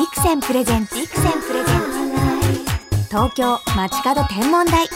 [0.00, 1.80] ビクセンプレゼンツビクセンプレゼン
[3.02, 4.88] ツ東京街角天文台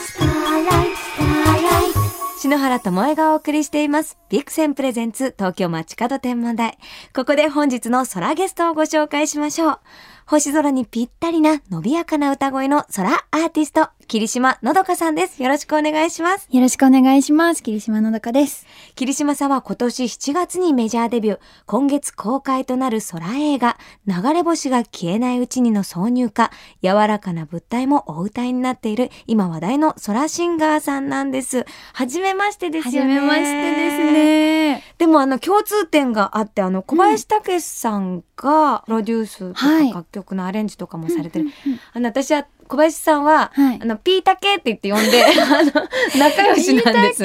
[2.39, 4.19] 篠原智恵がお送りしています。
[4.31, 6.79] ビクセンプレゼンツ東京街角天文台。
[7.15, 9.81] ここで本日の空ゲストをご紹介しましょう。
[10.27, 15.43] 星空にぴったりな伸びやかな歌声の空アーティスト、霧島のどかさんです。
[15.43, 16.49] よろしくお願いします。
[16.51, 17.63] よろしくお願いします。
[17.63, 18.67] 霧島のどかです。
[18.95, 26.51] 霧島さんは今年7月にメジャーデビュー、今月公開となる空映画、流れ星が消えないうちにの挿入歌、
[26.83, 31.67] 柔らかな物体もお歌いになっている、今話題の空シンガーさんなんです。
[31.93, 33.19] はじめましてですよね。
[33.19, 33.97] はじめましてです。
[33.99, 34.64] ね。
[35.05, 39.93] でもあの共通点があって、あの小林武史さんがプロデュースとかはい。
[39.93, 41.51] 楽曲のアレンジとかもされてる。
[41.93, 45.73] あの私は小林さんは、はいあのピータケって言って呼んで、 あの
[46.19, 47.25] 仲良しなんです。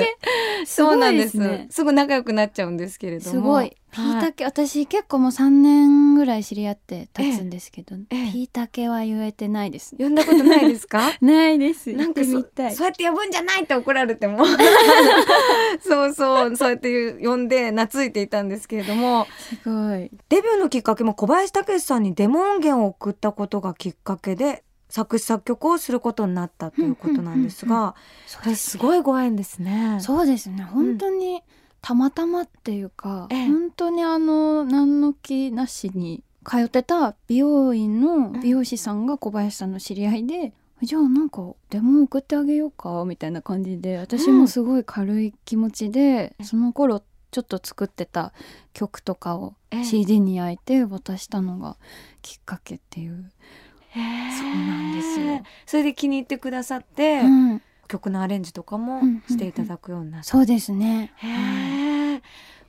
[0.66, 3.32] そうなんですすごいですねすぐ仲良くなっちゃうんですけれども。
[3.32, 3.76] すごい。
[3.92, 10.06] ピーはいタケ、私結構もう3年ぐらい知り合って経つんですけど、ええピータケは言えてないですね。
[10.06, 11.12] 呼んだことないですか？
[11.22, 11.92] ないです。
[11.94, 12.42] なんかそう
[12.84, 14.46] やって呼ぶんじゃないって怒られても
[15.82, 20.12] そうそうそうやって呼んで懐いていたんですけれどもすごい。
[20.30, 27.96] デビューのきっかけも小林武史さんにデモ音源を送ったことがきっかけで作詞作曲をすることになったということなんですうんうんが
[28.26, 30.00] それすごいご縁ですね。
[30.02, 30.64] そうですね。
[30.64, 31.42] 本当に
[31.82, 33.48] たまたまっていうか、ええ。
[33.48, 48.34] 本当にあの何の気なしに通ってた美容院の美容師さんが小林さんの知り合いで、じゃあなんかデモ送ってあげようかみたいな感じで私もすごい軽い気持ちで、その頃ちょっと作ってた
[48.74, 49.84] 曲とかをええ。
[49.84, 51.78] CD に焼いて渡したのが
[52.22, 60.28] きっかけっていう、へーそうなんですよそれで気に入ってくださって、うん曲のアレンジとかもうんうんうんしていただくようになった。
[60.28, 61.12] そうですね。
[61.16, 62.22] へえ。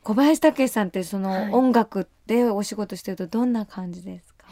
[0.02, 4.46] 小林武史さんってそはいの音楽でお仕事してるとどんな感じですか？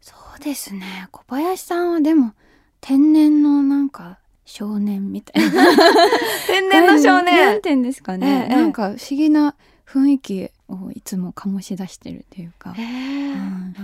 [0.00, 2.34] そうですね小林さんはでも
[2.80, 5.50] 天然のなんか少年みたいな
[6.46, 7.54] 天然の少年。
[7.62, 9.56] て言うんですかね、ええなんか不思議な
[9.88, 12.74] 雰囲気をいつも醸し出してるっていうか。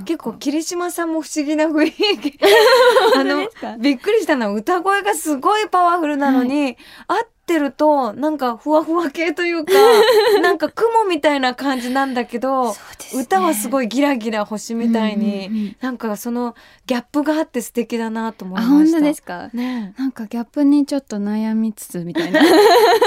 [0.05, 2.39] 結構霧島さんも不思議な雰囲気。
[3.17, 9.73] あのびっくりしたのは歌声がすごいパワフルなのに、合ってるとなんかふわふわ系というか
[10.43, 12.79] なんか雲みたいな感じなんだけど、ね。
[13.15, 16.55] 歌はすごいギラギラ星みたいに、うんうんうんなんかその
[16.87, 18.99] ギャップがあって素敵だなと思いあました。
[18.99, 19.49] 本当ですか？
[19.55, 19.95] ね。
[19.97, 22.41] えなんかギャップにちょっと悩みつつみたいな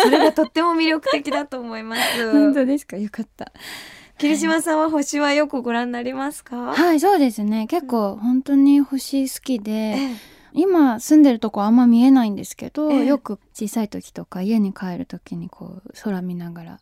[0.03, 2.31] それがとっても魅力的だと思います。
[2.31, 3.51] 本当ですかよかった
[4.17, 6.73] 桐島さんは星はよくご覧になりますか？
[6.73, 7.67] はいそうですね。
[7.67, 10.15] 結構本当に星好きで、ええ。
[10.53, 13.05] 今住んでるとこあんま見えないんですけど、ええ。
[13.05, 16.79] よく小さい時とか家に帰る時にこう空見ながら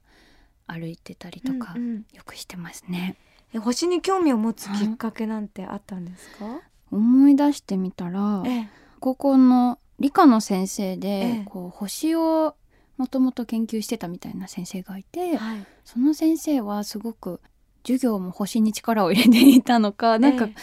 [0.67, 2.05] 歩いてたりとか、うんうん。
[2.13, 3.15] よくしてますね。
[3.53, 6.61] え星に興味を持つきっかけなんてあったんですか？
[6.91, 8.67] 思い出してみたらええ。
[8.99, 11.43] 高校の理科の先生で、ええ。
[11.45, 12.55] こう星を
[12.99, 15.65] もともと研究してたみたいな先生がいて、はい。
[15.85, 17.39] その先生はすごく
[17.83, 20.55] 授業も星に力を入れていたのかなんかええ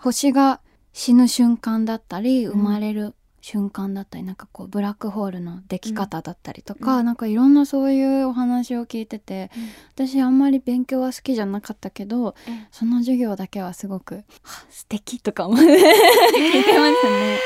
[0.00, 0.60] 星が
[0.92, 2.52] 死ぬ瞬間だったりうん。
[2.54, 7.06] 生まれる瞬間だったり、なんかこうブラックホールの出来方だったりとか、うん。
[7.06, 9.52] なんかいろんなそういうお話を聞いてて
[9.94, 12.68] 私あんまり勉強は好きじゃなかったけどええ。
[12.72, 17.38] その授業だけはすごくは素敵とか思って聞いてましたね。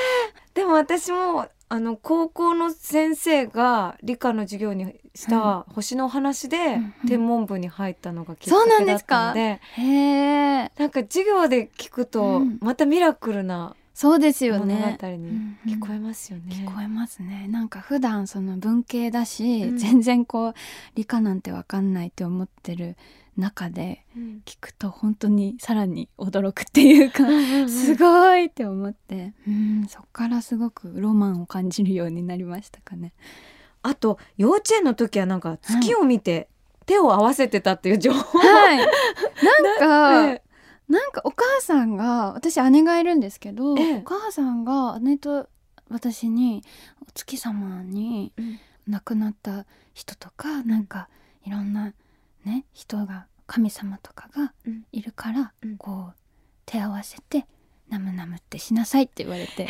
[0.55, 7.09] でも私もあの高校の先生が理科の授業にした星の話でうんうん。
[7.09, 10.73] 天文部に入ったのがきっかけだったので、へえ。
[10.79, 12.59] なんか授業で聞くとうん。
[12.61, 14.97] またミラクルなそうですよ物語ね。
[15.19, 16.45] に聞こえますよね。
[16.55, 17.49] 聞こえますね。
[17.49, 19.77] なんか普段その文系だし、うん。
[19.79, 20.55] 全然こう
[20.95, 22.97] 理科なんてわかんないって思ってる
[23.38, 24.43] 中でうん。
[24.44, 27.25] 聞くと本当にさらに驚くっていうか、
[27.69, 33.12] すごいって思ってうんそっからすごくロマンを感じるようになりましたかね。
[33.82, 36.49] あと幼稚園の時はなんか月を見て
[36.87, 38.78] 手を合わせてたっていう情報、はい。
[38.78, 40.43] なんか、え
[40.88, 43.96] なんかお母さんが私姉がいるんですけど、ええ。
[43.99, 45.49] お母さんが姉と
[45.91, 46.64] 私に
[47.02, 48.58] お月様にうん。
[48.88, 51.08] 亡くなった人とか、なんか
[51.44, 51.93] いろんな
[52.49, 54.83] ね人が神様とかがうん。
[54.93, 55.77] いるから、うん。
[55.79, 56.15] こう
[56.67, 57.47] 手合わせて
[57.89, 59.67] ナムナムってしなさいって言われて。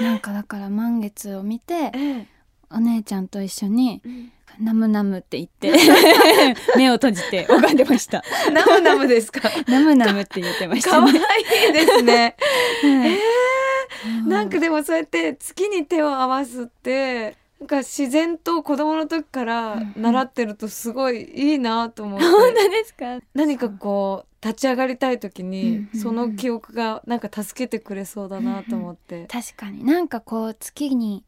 [0.00, 2.26] えなんかだから満月を見てええ。
[2.70, 4.32] お姉ちゃんと一緒にうん。
[4.60, 5.72] ナムナムって言って
[6.76, 8.22] 目を閉じて拝んでました。
[8.52, 9.48] ナムナムですか？
[9.68, 11.20] ナムナムって言ってました可愛ね
[11.70, 12.36] いですね。
[12.82, 13.12] はい。
[13.12, 14.26] えー。
[14.28, 23.18] なんかでもそうやって月に手を合わすってなんか自然と子供の時から習ってるとすごいいいなと思って、本当ですか？
[23.34, 29.84] 何かこう立ち上がりたい時うんにその記憶がなんか助けてくれそうだなと思って、確かに。
[29.84, 31.24] なんかこう月に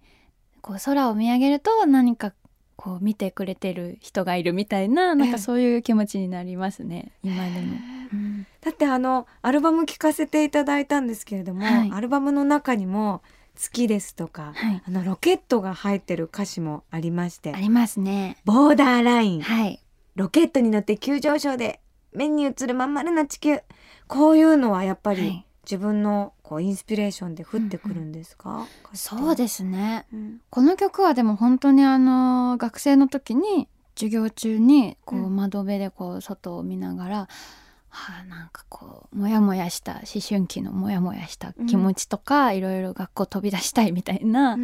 [0.60, 2.32] こう空を見上げると何か
[2.76, 7.10] こう見てくれてる人がいるみたいななんかそういう気持ちになりますね。
[7.24, 7.76] 今でも。
[8.12, 8.46] うん。
[8.60, 11.90] だってあのアルバム聴かせていただいたんですけれども、はい。
[11.92, 13.22] アルバムの中にも
[13.60, 14.82] 「月」ですとか、はい。
[14.86, 17.52] あのロケットが入ってる歌詞もありまして。
[17.54, 18.36] ありますね。
[18.44, 19.80] 「ボーダーライン」はい。
[20.16, 21.80] ロケットに乗って急上昇で
[22.12, 23.60] 目に映るまん丸な地球。
[24.08, 25.46] こういうのはやっぱりはい。
[25.62, 30.06] 自分のこうインスピレーションで降ってくるんですか、そうですね。
[30.12, 30.40] うん。
[30.50, 35.36] この曲はでも本当にあの学生の時に授業中にこううん。
[35.36, 37.28] 窓辺でこう外を見ながら、
[37.90, 44.56] はあなんかこうモヤモヤした思春期のモヤモヤした気持ちとか、いろいろ学校飛び出したいみたいな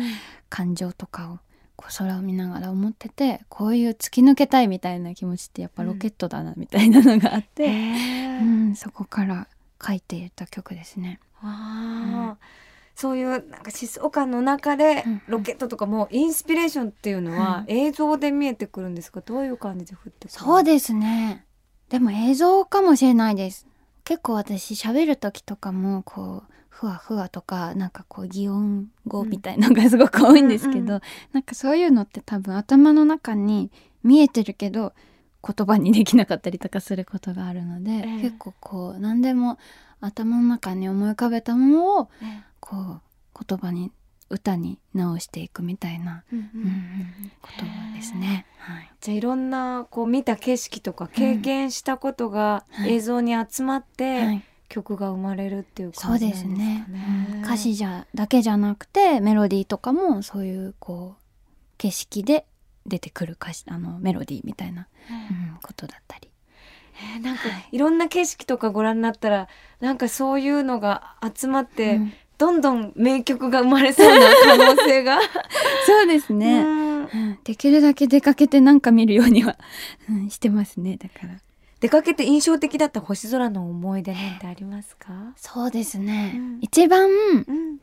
[0.48, 1.38] 感情とかを
[1.76, 8.40] こう空を見ながら思っててこういう突き抜けたいみたいな気持ちってやっぱロケットだなみたいなのがあって、へー。
[8.40, 9.48] うんそこから
[9.84, 11.20] 書いていた曲ですね。
[11.42, 12.36] あ。
[12.40, 19.20] ーそういうなんか疾走感の中でうんロケットとかもインスピレーションっていうのはは映像で見えてくるんですか？
[19.20, 21.45] どういう感じで降ってくるそうですね。
[21.88, 23.66] でも映像かもしれないです。
[24.04, 31.00] 結構私喋る時とかもこうふわふわとかなんかこう擬音語みたいのがすごく多いんですけど、うんうん
[31.32, 33.70] なんかそういうのって多分頭の中に
[34.02, 34.92] 見えてるけど
[35.42, 38.22] 言葉にできなかったりとかすることがあるので、ええ。
[38.22, 39.58] 結構こう何でも
[40.00, 43.00] 頭の中に思い浮かべたものをねこう
[43.46, 43.92] 言葉に
[44.28, 46.44] 歌に直していくみたいな、うんうん。
[46.44, 47.64] うんうんこと
[47.96, 48.46] ですね。
[48.58, 48.90] はい。
[49.00, 54.42] じゃあいろんなこう見た景色とか経験したことがはい映像に集まって、はい。
[54.68, 56.86] 曲が生まれるっていう感じなんですかね。
[57.44, 61.22] 歌詞じゃだけじゃなくてメロディーとかもそういうこう
[61.78, 62.46] 景色で
[62.84, 65.12] 出てくる歌詞あのメロディーみたいな、う
[65.54, 66.30] んことだったり。
[67.14, 69.48] えーなんかはいいろんな景色とかご覧になったら
[69.80, 75.18] なんかそういうのが集まって、うんどんどん名曲が生まれそうな可能性が。
[75.86, 77.04] そうですね、うん。
[77.04, 79.56] うんできるだけ出かけてなんか見るようには、
[80.10, 81.40] うんしてますねだから。
[81.80, 85.32] 出かけて印象的だった星空の思い出なんてありますか？
[85.36, 86.58] そうですね、うん。
[86.60, 87.12] 一番う
[87.52, 87.78] ん、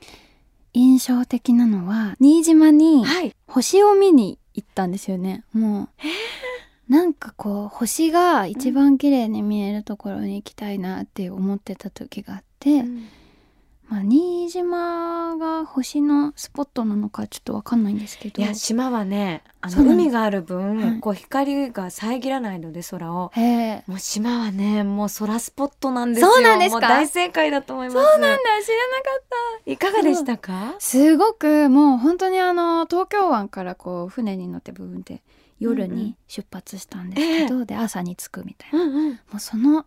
[0.73, 3.35] 印象的なのは新島にはい。
[3.47, 5.44] 星を見に行ったんですよね。
[5.53, 5.89] も
[6.89, 13.07] うなんかこう星が一番綺麗に見えるところに行きたいなって思ってた時があって、うん
[13.94, 23.31] まあ、新島が星のスポットなのかちょっとわかんないんですけどいや島はねあの海がある分、はいこう光が遮らないので空を。
[23.86, 26.31] もう島はねもう空スポットなんですよ。
[26.31, 26.81] そうなんですか？
[26.81, 27.98] 大正解だと思います。
[27.98, 29.10] そうなんだ知らなか
[29.60, 30.74] っいかがでしたか？
[30.74, 30.80] た？
[30.80, 35.22] すごくもう本当にあの東京湾からこう船に乗って部分で
[35.60, 39.12] 夜うんうんに出発したんですけど、で朝に着くみたいなうんうん。
[39.12, 39.86] もうその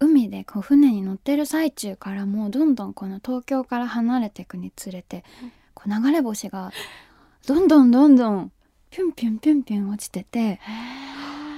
[0.00, 5.24] 海でこう船に乗ってる最中からもうどんどんこの東京から離れていくにつれて
[5.74, 6.72] こう流れ星が
[7.46, 8.52] どんどんどんどん
[8.90, 10.60] ピュンピュンピュンピュン落ちてて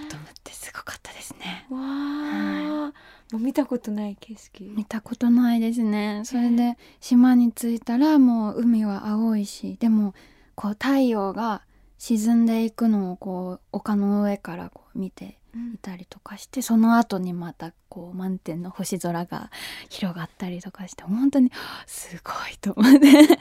[0.09, 1.67] と思ってすごかったですね。
[1.71, 2.93] わあ、
[3.33, 4.65] もう見たことない景色。
[4.77, 6.23] 見たことないですね。
[6.25, 10.15] それで島に着いたらもう海は青いしでも
[10.55, 11.63] こう太陽が
[11.99, 15.38] 沈んでいくのをこう丘の上からこう見てうん
[15.75, 19.51] いたりとかしてその後にまたこう満天の星空が
[19.89, 21.51] 広がったりとかして本当に
[21.87, 23.39] すごいと思って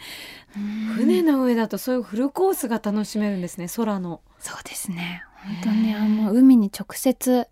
[0.96, 4.22] 船の上だとそういうフルコースが楽しめるんですね空の。
[4.40, 7.48] そうですね本当にあの海に直接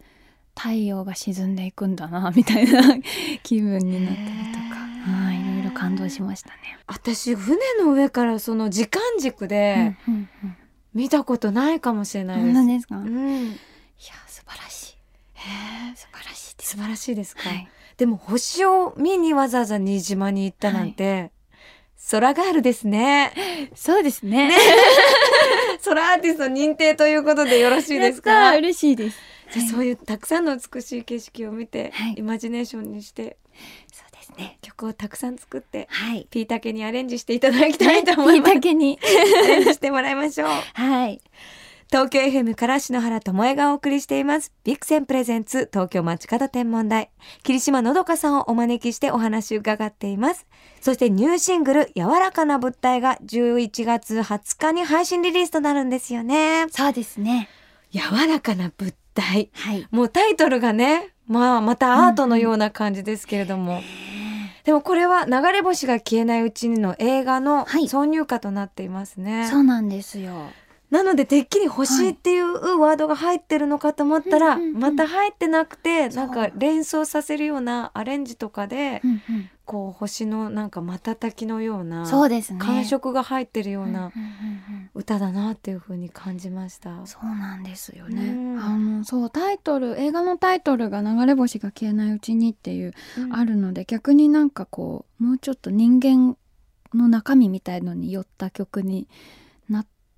[0.57, 2.81] 太陽が沈んでいくんだな みたいな
[3.43, 4.75] 気分になったりとか
[5.11, 6.77] はいいろいろ感動しましたね。
[6.87, 10.57] 私船の上からその時間軸でうんうんうん
[10.95, 12.53] 見たことないかもしれないです。
[12.55, 13.55] 本当ですか、いうん、
[14.07, 14.95] や素晴らしい。
[15.95, 17.49] 素晴らしいです素晴らしいですか？
[17.49, 21.31] はいでも星を見にわざわざ新島に行ったなんて、
[22.11, 23.31] 空ガールですね。
[23.73, 24.51] そうですね。
[25.85, 28.55] 空アーティスト認定ということでよろしいですか？
[28.57, 29.17] 嬉しいです。
[29.53, 32.15] じゃあそういうたくさんの美しい景色を見て、はい。
[32.17, 33.37] イマジネーションにして
[33.93, 34.57] そうですね。
[34.61, 36.27] 曲をたくさん作ってはい。
[36.29, 38.53] ピータケにアレンジしていただきたいと思います。
[38.55, 38.99] だけに。
[39.45, 40.49] アレンジしてもらいましょう。
[40.73, 41.21] はい
[41.91, 44.51] 東京 FM から篠原智恵がお送りしています。
[44.63, 47.11] ビクセンプレゼンツ東京街角天文台。
[47.43, 50.47] 霧島のどかさんをお招きしてお話伺っています。
[50.81, 56.65] そしてニューシングル柔らかな物体が11月20日に配信リリースとなるんですよね。
[56.71, 57.49] そうですね
[57.91, 59.49] 柔らかな物体。
[59.53, 63.81] はいもうタイトルがね、まあまたアートのような感じですけれども。
[64.63, 69.47] でもこれは流れ星が消えないうちにの映画のはい挿入歌となっていますね。
[69.47, 70.49] そうなんですよ
[70.91, 79.01] なのでてっきり星っていうワードが入ってるのかと思ったら、また入ってなくてなんか連想させるようなアレンジとかで、
[79.65, 82.59] こう星のなんか瞬きのようなそうですね。
[82.59, 84.11] 感触が入ってるような
[84.93, 87.05] 歌だなっていう風に感じました。
[87.05, 88.31] そうなんですよね。
[88.31, 88.59] うん。
[88.59, 93.33] あのそうタイトル映画のタイトルが「流れ星が消えないうちに」っていう、うん。
[93.35, 96.37] あるので逆になんかこうもうちょっと人間
[96.93, 99.07] の中身みたいのに寄った曲にな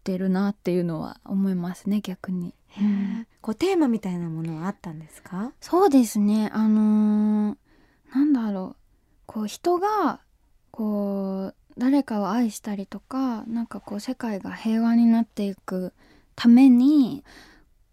[0.08, 2.54] ってるなっていうのは思いますね逆に。
[3.42, 5.52] こうテーマみたいなものはあったんですか？
[5.60, 7.58] そうですねあのー
[8.16, 8.82] なんだろう
[9.26, 10.22] こう人が
[10.72, 15.92] こう誰かを愛したりとかなんかこう世界が平和になっていく
[16.36, 17.24] ために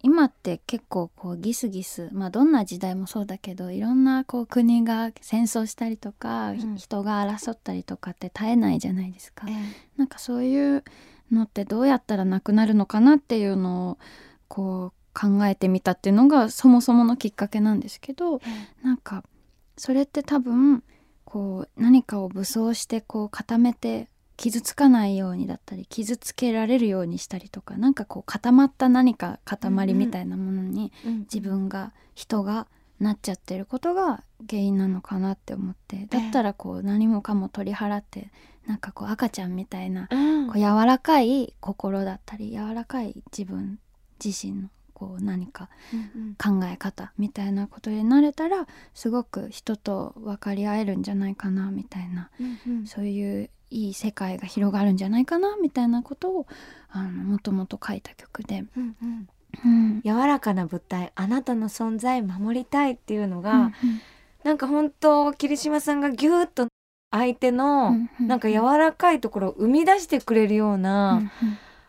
[0.03, 9.47] 今って結構こうギスギスまあどんな時代もそうだけどいろんなこう国が戦争したりとか、うん人が争ったりとかって絶えないじゃないですか。
[9.49, 9.53] え
[9.97, 10.85] なんかそういう
[11.33, 13.99] のってどうやったらなくなるのかなっていうのを
[14.49, 18.41] こう考えてみたっていうのがそもそものきっかけなんですけど
[18.83, 19.25] なんか
[19.77, 20.83] それって多分
[21.25, 31.19] こう何かを武装してこう固めて傷つかないようにだったり傷つけられるようにしたりとかなんかこう固まった何か塊みたいなものにうん。
[31.21, 32.67] 自分が人が
[33.01, 38.31] なっちゃってることが原因なのかなって思ってだったらこう何もかも取り払って
[38.67, 40.47] なんかこう赤ちゃんみたいなうん。
[40.47, 43.79] こう柔らかい心だったり柔らかい自分
[44.25, 46.35] 自身のこう何かうん。
[46.61, 52.87] 考え方みたいなことになれたらすごく人と分かり合えるんじゃないかなみたいなうんうん。
[52.87, 56.47] そういういい世界が広がるんじゃないかなみたいなことを
[56.91, 59.29] あのもともと書いた曲で、うんうん
[59.65, 60.01] うん。
[60.05, 63.73] 柔らかな物体あなたの存在守りたいっていうのが、うん
[64.45, 66.67] なんか本当桐島さんがギューッと
[67.11, 68.27] 相手の、うんうん。
[68.29, 71.31] なんか柔らかいところを生み出してくれるよううなん。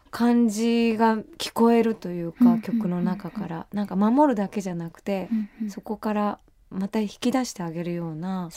[0.09, 3.67] 感じが聞こえるというか、うんうん曲の中から。
[3.73, 5.69] なんか守るだけじゃなくて、うんうん。
[5.69, 8.49] そこからまた引き出してあげるような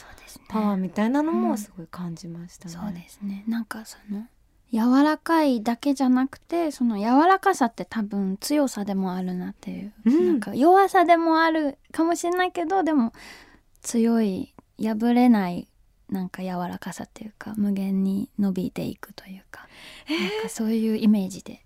[0.49, 1.43] パワーみたいなのうん。
[1.43, 2.75] もすごい感じましたね。
[2.75, 3.43] そうですね。
[3.49, 4.27] なんかその
[4.73, 10.27] 柔らかいだけじゃなくてその柔らかさって多分強さでもあるなっていう、うん。
[10.27, 13.13] なんか弱さでもあるかもしれないけどでも
[13.83, 15.69] 強い破れない
[16.11, 19.69] なんか柔らかさっていうか無限に伸びていくというか、
[20.09, 21.65] なんかそういうイメージで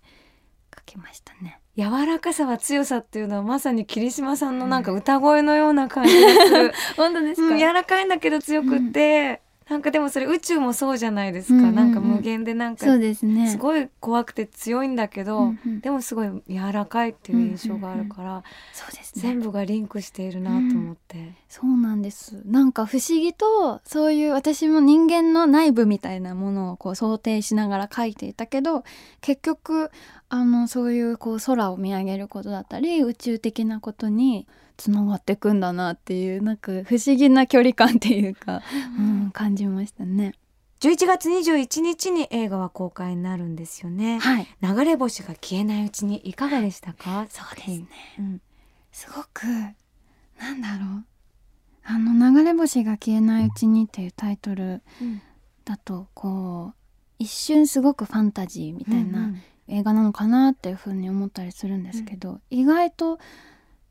[0.75, 1.59] 書きましたね。
[1.77, 6.73] 柔らかさは強さっていうのはまさに桐島さんのなんか歌声のような感じがする。
[6.97, 11.75] 本当ですうん、柔らかいんだけど強くって、なんかでもそれ宇宙もそうじゃないですか、うんうんうん。
[11.75, 13.49] なんか無限でなんかそうですね。
[13.49, 15.79] すごい怖くて強いんだけど、うんうん。
[15.81, 18.43] でもすごい柔らかいっていう印象があるから、
[18.73, 19.21] そうですね。
[19.21, 22.41] 全部がリンクしているなと思って、そうなんです。
[22.45, 28.83] なんか不思議とそういう私も人間の内部みたいなものをこう想定しながら書いていたけど
[29.21, 29.91] 結局
[30.29, 38.61] あのそういうこう空を見上げることだったり宇宙的なことにつながっていくんだなっていうなんか不思議な距離感っていうか、
[38.97, 40.33] うん、感じましたね。
[40.79, 44.19] 11月21日に映画は公開になるんですよね。
[44.19, 44.47] はい。
[44.61, 47.25] 流れ星が消えないうちにいかがでしたか？
[47.29, 47.87] そうですね。
[48.19, 48.41] うん。
[48.91, 49.45] すごく
[50.39, 51.05] なんだろう。
[51.85, 55.21] あの「流れ星が消えないうちに」っていうタイトルうん。
[55.65, 56.75] だとこう
[57.19, 63.17] 一瞬すごくファンタジーみたいな、うん映画なのかなっていう風に思ったりするんですけど、意外と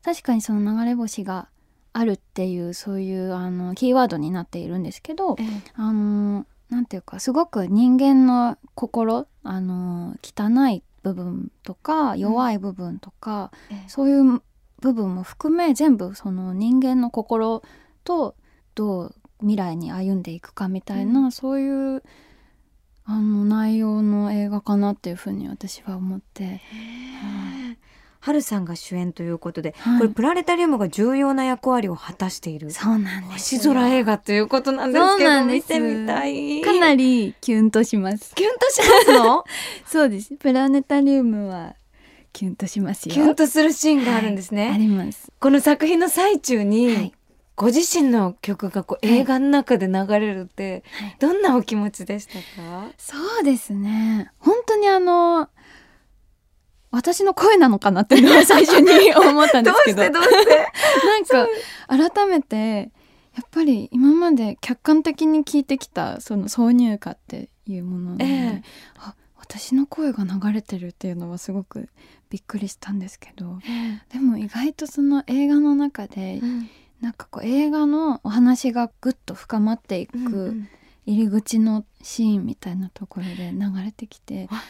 [0.03, 1.47] 確かにその流れ星が
[1.93, 5.45] あるっていうそういうあのキーワードになっているんですけどええ。
[5.75, 13.89] あのなんていうかすごく人間の心あの汚い部分とか弱い部分とか、ええ。
[13.89, 14.41] そういう
[14.81, 17.61] 部分も含め全部その人間の心
[18.03, 18.35] と
[18.75, 21.31] どう未来に歩んでいくかみたいな、うん。
[21.31, 22.03] そういう
[23.05, 26.61] あの内容の映画かなっていうふうに私は思って、
[28.25, 29.99] 春さんが主演ということで、はい。
[29.99, 32.71] これプラネタリウムが重要な役割を果たしている。
[32.71, 36.61] そうなんです星空映画ということなんですけど見てみたい。
[36.61, 38.33] かなりキュンとします。
[38.33, 39.43] キュンとしますの？
[39.85, 40.33] そうです。
[40.35, 41.75] プラネタリウムは
[42.31, 43.13] キュンとしますよ。
[43.13, 45.29] キュンとするシーンがあるんですね、あります。
[45.41, 47.13] この作品の最中に、はい。
[47.55, 49.17] ご自身の曲がこうはい。
[49.19, 51.15] 映画の中で流れるって、はい。
[51.19, 52.87] どんなお気持ちでしたか？
[52.97, 54.31] そうですね。
[54.39, 55.49] 本当にあの
[56.93, 60.11] 私の声なのかなっていうのは最初に思ったんですけど。
[60.11, 60.67] どうして
[61.89, 62.91] なんか改めて
[63.35, 68.63] やっぱり今まで客観的に聞いてきたその挿入歌っていうもので、ええ。
[68.97, 71.89] あ私の声が流れてるっていうのはすごく
[72.29, 73.59] びっくりしたんですけど
[74.09, 76.69] でも意外とその映画の中でうん。
[77.01, 80.69] なんかこう映画のお話がぐっと深まっていく、うんうん。
[81.05, 84.63] 入り口のシーンみたいなところで流れてきてわは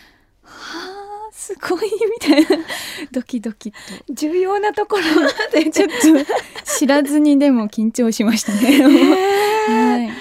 [0.99, 1.02] あ
[1.33, 2.63] すごいみたいな。
[3.11, 3.77] ドキドキと。
[4.13, 5.95] 重要なところまでちょっと
[6.63, 8.83] 知らずにでも緊張しましたね。
[9.67, 10.11] はい。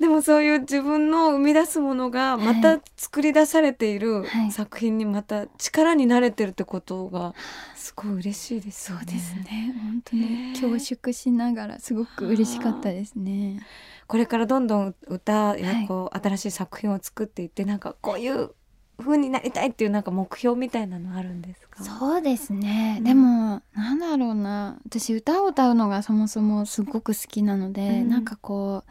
[0.00, 4.52] でもそういう自分の生み出すものがまた作り出されているはい。
[4.52, 7.34] 作品にまた力になれてるってことが
[7.76, 9.04] すごい嬉しいですよね。
[9.06, 9.74] そうですね。
[9.80, 13.64] 本当にね恐縮しながらすごく嬉しかったですね。
[14.08, 15.86] これからどんどん歌やはい。
[15.86, 18.50] こう新しい作品を作っていってなんかこういう
[18.98, 21.84] 風になりたいっていうなんか目標みたいなのあるんですか？
[21.84, 23.04] そうですね、うん。
[23.04, 24.78] でもなんだろうな。
[24.86, 28.08] 私歌を歌うのがそもそもすごく好きなので、うん。
[28.08, 28.90] なんかこう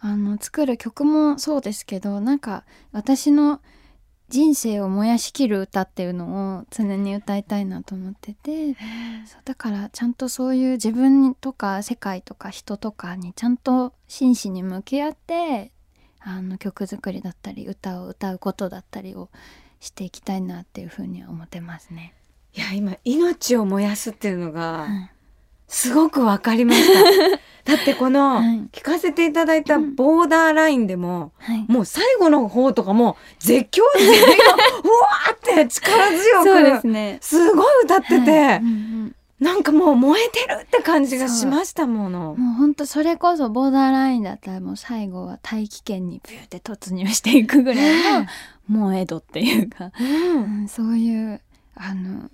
[0.00, 3.60] あの作る曲もそうですけどなんか私の
[4.28, 8.74] 人生を燃やしきる歌っていうのを常に歌いたいなと思ってて
[9.26, 15.72] そうだからちゃんとそういう自分とか世界とか人とかにちゃんと真摯に向き合って
[16.26, 19.28] あの曲作りだったり歌を歌うことだったりを
[19.78, 22.14] していきたいなっていうふうには思ってますね。
[22.54, 25.10] いや今命を燃やすっていうのがはい
[25.66, 27.40] すごくわかりました。
[27.76, 37.18] だってこのはい聞かせていただいたボーダーラインでも、はい、もう最後の方とかも絶叫で うわーって力強くそうですね。
[37.20, 38.70] すごい歌ってて、はいうんう
[39.06, 42.34] んなんかもう燃えてるって感じがしましたもの。
[42.36, 48.26] もう本当それこそボーダーラインだったらもう最後は大気圏にビューって突入していくぐらいの
[48.68, 51.40] 萌え度っていうか、うんうんそういう
[51.74, 52.30] あの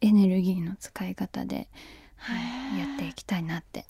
[0.00, 1.68] エネルギーの使い方で、
[2.16, 2.34] は
[2.76, 3.86] い、やっていきたいなって。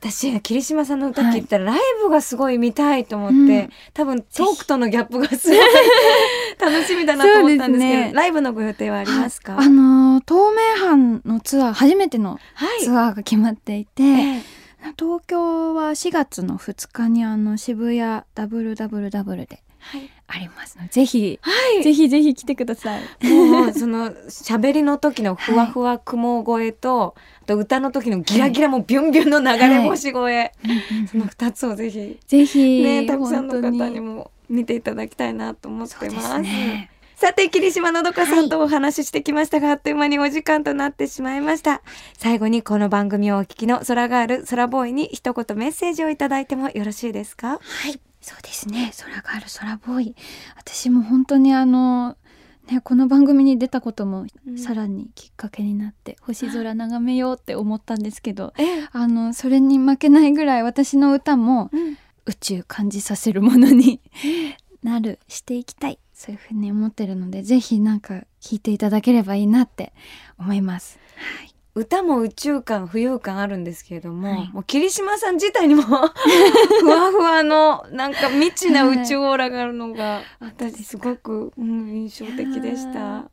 [0.00, 1.44] 私桐島さんの歌聞い。
[1.44, 3.70] たらライブがすごい見たいと思って、うん。
[3.92, 5.58] 多分トークとのギャップがすごい
[6.58, 8.12] 楽しみだなと思ったんですけどね。
[8.14, 12.84] ライブのご予定はありますか、あの透明版のツアー初めてのはい。
[12.84, 14.42] ツアーが決まっていて、ええ。
[14.98, 18.00] 東京は4月の2日にあの渋谷
[18.34, 19.62] WWW ではい、
[20.26, 21.82] ありますのでぜひはい。
[21.82, 23.00] ぜひぜひ来てください。
[23.26, 30.52] もうその喋りの時のふわふわ雲声と、あと歌の時のギラギラもビュンビュンの流れ星声、
[31.10, 36.22] その二つをぜひぜひ、ねたくさんの方にも見ていただきたいなと思ってま。
[36.22, 36.28] す。
[37.16, 41.82] さて霧島のどかさんとお話ししてきましたが、あっという間にお時間となってしまいました。
[42.16, 47.58] 最後にこの番組をお聞きの空ガール空ボーイに一言メッセージをいただいてもよろしいですか？
[47.60, 48.92] はい、そうですね。
[48.98, 50.16] 空がある空ボーイ。
[50.56, 52.16] 私も本当にあの。
[52.70, 64.00] ね、この番組に出たこともうんさらにきっかけになって、星空眺めようって思ったんですけどええ、あのそれに負けないぐらい私の歌もうん宇宙感じさせるものに
[64.84, 69.92] なるしていきたいそういうふうに思ってるのでぜひなんか聞いていただければいいなって
[70.38, 70.98] 思います。
[71.16, 75.82] はい、歌も宇宙感浮遊感あるんですけれども、はいもう霧島さん自体にも
[76.80, 83.30] ふわふわのなんか未知な宇宙オーラがあるのが私すごく、うん、印象的でした。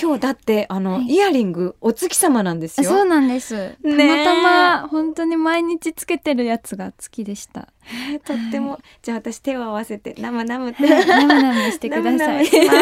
[0.00, 2.90] 今日だってあの、はいイヤリングお月様なんですよ。
[2.90, 3.76] あそうなんです。
[3.82, 4.42] たまた
[4.82, 7.68] ま本当に毎日つけてるやつが好きでした。
[8.10, 12.16] ねとっても、じゃあ私手を合わせてナムナムってナムナムしてください。
[12.16, 12.72] ナムナムしま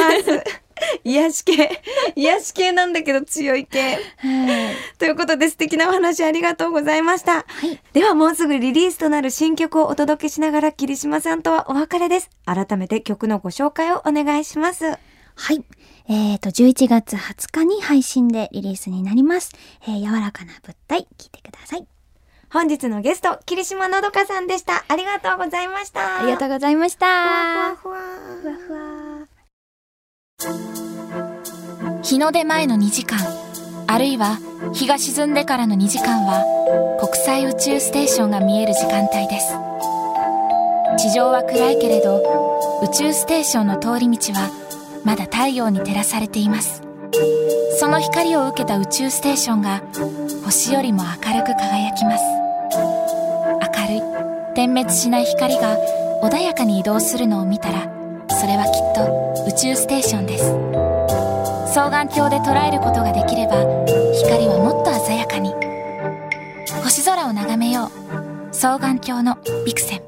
[0.44, 0.65] す。
[1.04, 1.82] 癒し系
[2.14, 4.74] 癒し系なんだけど強い系はい。
[4.98, 7.42] ということで素敵なお話ありがとうございました。
[7.42, 7.80] はい。
[7.92, 12.30] ではもうすぐリリースとなる新曲をお届けしながら霧島さんとはお別れです。
[12.44, 14.84] 改めて曲のご紹介をお願いします。
[14.84, 15.64] はい。
[16.08, 19.52] えーと、11月20日に配信でリリースになります。
[19.82, 21.86] えー柔らかな物体、聞いてください。
[22.48, 24.84] 本日のゲスト、霧島のどかさんでした。
[24.88, 26.20] ありがとうございました。
[26.20, 27.06] ありがとうございました。
[27.06, 27.98] ふわふわ
[28.40, 29.05] ふわふわ。
[32.02, 33.18] 日の出前の2時間
[33.88, 34.38] あるいは
[34.72, 39.54] 日が沈んでからの2時間は国際宇宙ステーションが見える時間帯です。
[40.98, 42.22] 地上は暗いけれど
[42.84, 44.50] 宇宙ステーションの通り道は
[45.04, 46.82] まだ太陽に照らされています。
[47.80, 49.82] その光を受けた宇宙ステーションが
[50.44, 52.24] 星よりも明るく輝きます。
[53.80, 55.76] 明るい点滅しない光が
[56.22, 57.95] 穏やかに移動するのを見たら
[58.38, 60.44] それはきっと宇宙ステーションです。
[61.72, 63.64] 双眼鏡で捉えることができれば
[64.14, 65.54] 光はもっと鮮やかに。
[66.84, 68.52] 星空を眺めよう。
[68.52, 70.02] 双眼鏡のビクセン。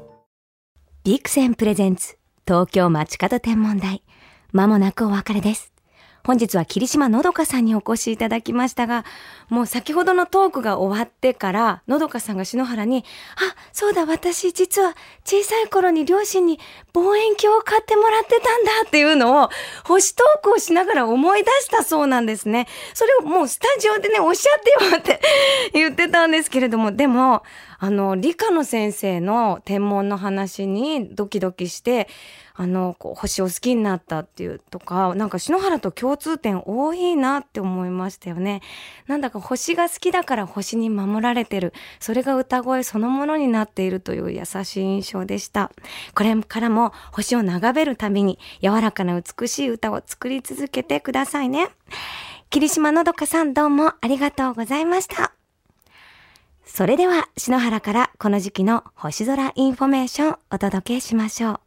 [1.03, 4.03] ビクセンプレゼンツ東京街角天文台。
[4.51, 5.73] まもなくお別れです。
[6.23, 9.05] 本日は霧島のどかさんにお越しいただきましたが
[9.49, 13.03] もう先ほどのトークが終わってからのどかさんが篠原に
[13.35, 16.59] あそうだ私実は小さい頃に両親に
[16.93, 19.49] 望遠鏡を買ってもらってたんだっていうのを
[19.85, 22.67] 星トークをしながら思い出したそうなんですね。
[22.93, 25.21] それをもうスタジオでねおっしゃってよって
[25.73, 27.43] 言ってたんですけれどもでも
[27.79, 32.09] あの、理科の先生の天文の話にドキドキして、
[32.53, 38.61] あの、こう星を好きになったっていうとか、なんか篠原と共通点多いなって思いましたよね。
[39.07, 41.73] なんだか星が好きだから星に守られてる。
[42.01, 45.71] それが歌声そのものになっているという優しい印象でした。
[46.15, 51.69] これからも星を眺めるたびに柔らかな美しい歌を作り続けてくださいね。
[52.49, 55.38] 霧島のどかさんどうもありがとうございました。
[56.71, 61.59] それでは、篠原からこの時期の星空インフォメーションお届けしましょう。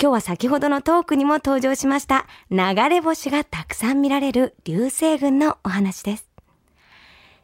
[0.00, 6.28] 今日は先ほどのトークにも登場しました流れ星がたくさん見られる流星群のお話です。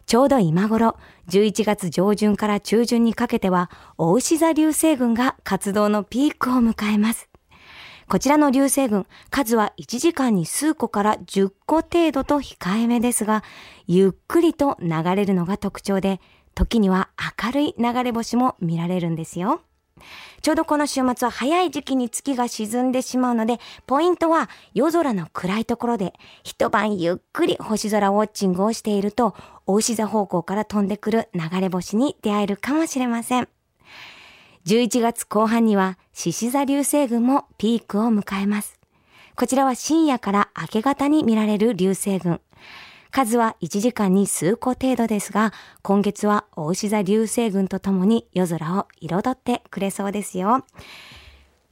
[0.07, 7.29] ちょうど今頃、11月上旬から中旬にかけては、おうし座流星群が活動のピークを迎えます。
[8.09, 13.43] こちらの流星群、数は1時間に数個から10個程度と控えめですが、
[13.87, 16.21] ゆっくりと流れるのが特徴で、
[16.55, 17.09] 時には
[17.43, 19.63] 明るい流れ星も見られるんですよ。
[20.43, 26.13] ちょうどこの週末は早い時期に月が沈んでしまうので、ポイントは夜空の暗いところで
[26.43, 29.35] 一晩ゆっくり星空ウォッチングをしていると、
[29.67, 33.49] 大牛座方向から飛んでくる流れ星に出会えるかもしれません。
[34.67, 38.81] 11月後半には獅子座流星群もピークを迎えます。
[39.37, 42.41] こちらは深夜から明け方に見られる流星群。
[43.11, 50.65] 数は1時間に数個程度ですが、今月は大牛座流星群とともに夜空を彩ってくれそうですよ。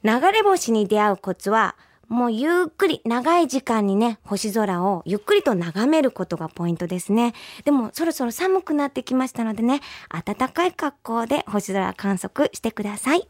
[0.03, 1.75] 流れ星に出会うコツは、
[2.13, 7.33] もうゆっくり長い時間にね、星空をゆっくりと眺めることがポイントですね。
[7.65, 9.81] でもそろそろ寒くなってきましたのでね、
[10.23, 13.27] 暖かい格好で星空観測してください。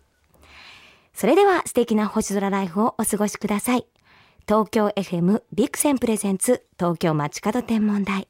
[1.13, 3.87] それでは素敵な星空ライフをお過ごしください。
[4.45, 8.27] 東京 FM ビクセンプレゼンツ東京街角天文台。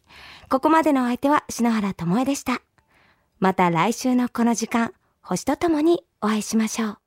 [0.52, 2.62] ここまでのお相手は篠原智恵でした。
[3.40, 7.03] また来週のこの時間、星とともにお会いしましょう。